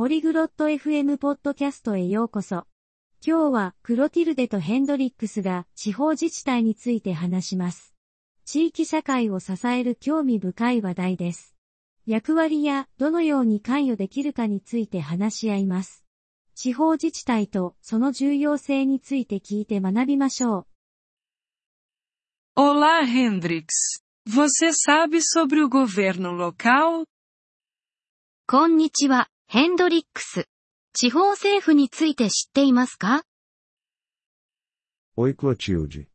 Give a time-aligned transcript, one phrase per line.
[0.00, 2.64] ポリグロット FM ポッドキャストへようこそ。
[3.22, 7.94] 今日はクロティルデとヘンドリックスが地方自治体について話します。
[8.46, 11.54] 地域社会を支える興味深い話題です。
[12.06, 16.02] 役割やどのように関与できるかについて話し合います。
[16.54, 20.66] 地方自治体とその重要性について聞いて学びましょう。
[22.56, 23.66] Olá, Hendrix.
[24.26, 27.04] Você sabe sobre o governo local?
[28.46, 30.46] こんにちは、ヘンドリックス。
[30.92, 33.24] 地方政府について知っていますか
[35.16, 36.06] Oi Clotilde.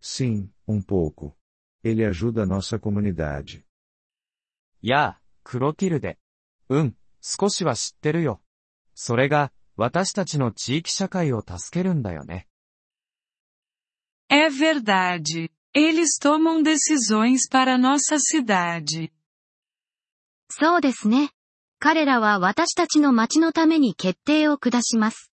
[0.00, 1.34] Sim, um pouco.
[1.82, 3.64] Ele ajuda nossa comunidade.
[4.80, 6.20] やあ、クロティルデ。
[6.68, 8.40] うん、少しは知ってるよ。
[8.94, 12.46] それが、私たちの地域社会を助けるんだよね。
[14.30, 15.50] É verdade.
[15.74, 19.10] Eles tomam decisões para nossa cidade.
[20.48, 21.33] そうですね。
[21.86, 25.30] 彼らは私たちの町のために決定を下します。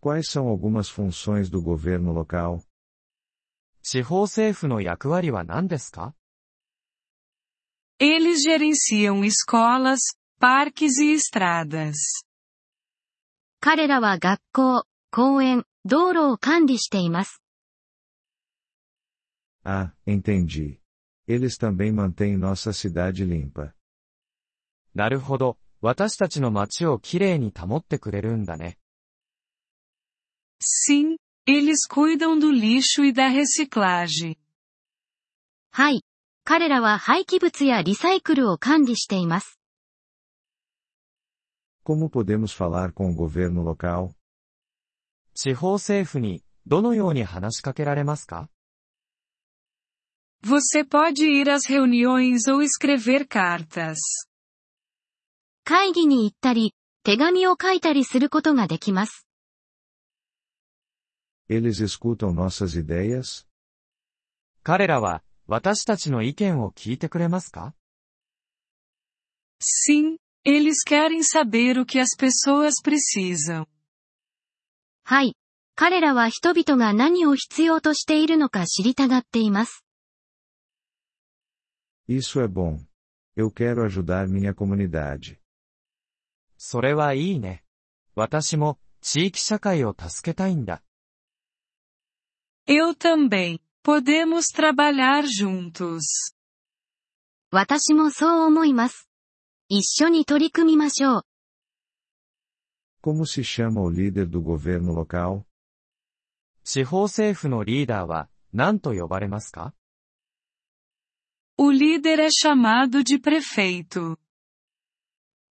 [0.00, 2.60] Quais são algumas funções do governo local?
[3.82, 6.14] 地方政府の役割は何ですか
[7.98, 9.98] Eles gerenciam escolas,
[10.38, 11.96] parques e estradas.
[13.58, 17.42] 彼らは学校、公園、道路を管理しています。
[19.64, 20.78] Ah, entendi.
[21.26, 23.74] Eles também mantêm nossa cidade limpa.
[24.94, 25.58] なるほど。
[25.80, 28.78] 私たちの街をきれいに保ってくれるんだね。
[30.60, 31.16] Sim,
[31.46, 34.36] eles cuidam do lixo e da reciclagem.
[35.70, 36.04] はい。
[36.44, 39.58] 彼らは廃棄物やリサイクルを管理しています。
[41.84, 44.10] Como podemos falar com o governo local?
[45.34, 48.50] 地方政府にどのように話しかけられますか
[50.42, 53.98] Você pode ir às reuniões ou escrever cartas.
[55.64, 59.26] 会議に行ったり、手紙を書いたりすることができます。
[61.48, 63.46] Eles escutam nossas ideias?
[64.62, 67.74] 彼らは私たちの意見を聞いてくれますか
[69.60, 73.66] Sim, eles querem saber o que as pessoas precisam.
[75.04, 75.34] はい。
[75.74, 79.84] 彼らは人々が何を必要としているのか知りたがっています。
[82.08, 82.78] Isso é bom.
[83.36, 85.40] Eu quero ajudar minha comunidade.
[86.62, 87.64] それはいいね。
[88.14, 90.82] 私も地域社会を助けたいんだ。
[92.68, 93.58] Eu também.
[93.82, 96.34] Podemos trabalhar juntos.
[97.50, 99.08] 私もそう思います。
[99.70, 101.22] 一緒に取り組みましょう。
[103.02, 105.44] Como se chama o líder do governo local?
[106.62, 109.72] 地方政府のリーダーは何と呼ばれますか
[111.56, 114.18] O líder é chamado de prefeito.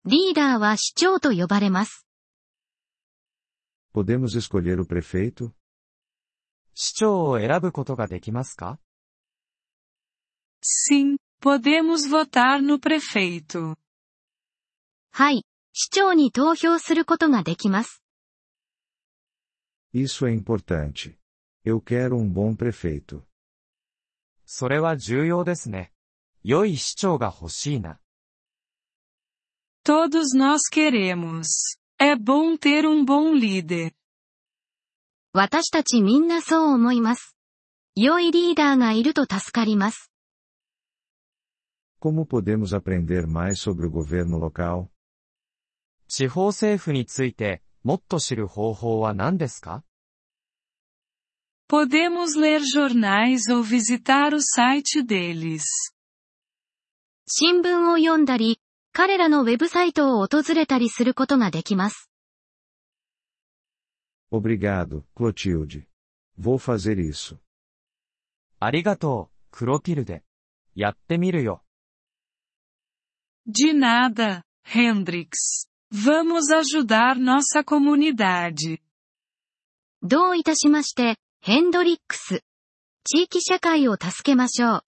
[0.05, 2.07] リーダーは市長と呼ばれます。
[3.93, 5.51] Podemos escolher o prefeito?
[6.75, 8.79] 市長を選ぶことができますか
[10.63, 13.77] Sim, podemos votar no prefeito.
[15.11, 18.03] はい、市長に投票することができます。
[19.93, 21.19] Isso é importante.
[21.65, 23.23] Eu quero um bom prefeito.
[24.45, 25.93] それは重要ですね。
[26.45, 27.99] 良い市長が欲しいな。
[29.88, 31.48] Todos nós queremos.
[32.00, 33.94] É bom ter um bom líder.
[35.34, 37.36] 私たちみんなそう思います。
[37.96, 40.12] 良いリーダーがいると助かります。
[42.00, 44.88] Como podemos aprender mais sobre o governo local?
[46.08, 49.84] 地方政府についてもっと知る方法は何ですか
[51.70, 55.64] Podemos ler jornais ou visitar o site deles.
[57.26, 58.60] 新聞を読んだり、
[59.01, 62.11] 彼らのウェブサイトを訪れたりすることができます。
[64.33, 65.85] Obrigado, Clotilde.
[66.37, 67.37] Vou fazer isso.
[68.59, 70.25] ありがとう、クロティルデ。
[70.75, 71.63] やってみるよ。
[73.47, 75.69] De nada, Hendrix.
[75.93, 78.81] Vamos ajudar nossa comunidade.
[80.03, 82.43] どういたしまして、ヘンドリックス。
[83.05, 84.88] 地域社会を助けましょう。